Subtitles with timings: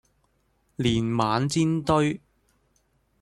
[0.77, 2.19] 年晚煎堆